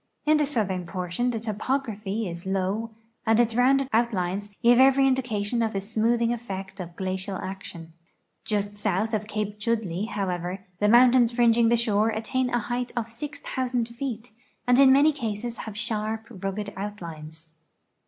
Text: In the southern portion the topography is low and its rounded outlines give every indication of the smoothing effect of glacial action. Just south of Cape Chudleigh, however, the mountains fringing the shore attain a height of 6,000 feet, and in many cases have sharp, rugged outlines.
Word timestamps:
In 0.25 0.37
the 0.37 0.47
southern 0.47 0.87
portion 0.87 1.29
the 1.29 1.39
topography 1.39 2.27
is 2.27 2.47
low 2.47 2.89
and 3.23 3.39
its 3.39 3.53
rounded 3.53 3.87
outlines 3.93 4.49
give 4.63 4.79
every 4.79 5.05
indication 5.05 5.61
of 5.61 5.73
the 5.73 5.79
smoothing 5.79 6.33
effect 6.33 6.79
of 6.79 6.95
glacial 6.95 7.35
action. 7.37 7.93
Just 8.43 8.79
south 8.79 9.13
of 9.13 9.27
Cape 9.27 9.59
Chudleigh, 9.59 10.07
however, 10.09 10.65
the 10.79 10.89
mountains 10.89 11.31
fringing 11.33 11.69
the 11.69 11.77
shore 11.77 12.09
attain 12.09 12.49
a 12.49 12.57
height 12.57 12.91
of 12.95 13.09
6,000 13.09 13.89
feet, 13.89 14.31
and 14.65 14.79
in 14.79 14.91
many 14.91 15.11
cases 15.11 15.57
have 15.67 15.77
sharp, 15.77 16.25
rugged 16.31 16.73
outlines. 16.75 17.49